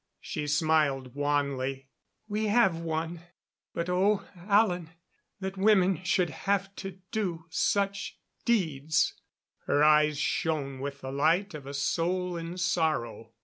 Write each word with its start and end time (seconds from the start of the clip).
She 0.19 0.47
smiled 0.47 1.13
wanly. 1.13 1.89
"We 2.27 2.47
have 2.47 2.75
won. 2.79 3.21
But, 3.71 3.87
oh, 3.87 4.23
Alan, 4.35 4.89
that 5.39 5.57
women 5.59 6.03
should 6.03 6.31
have 6.31 6.75
to 6.77 6.99
do 7.11 7.45
such 7.51 8.17
deeds!" 8.43 9.13
Her 9.67 9.83
eyes 9.83 10.17
shone 10.17 10.79
with 10.79 11.01
the 11.01 11.11
light 11.11 11.53
of 11.53 11.67
a 11.67 11.73
soul 11.75 12.35
in 12.35 12.57
sorrow. 12.57 13.33